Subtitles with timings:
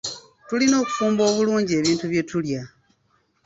[0.47, 2.63] Tulina okufumba obulungi ebintu bye tulya.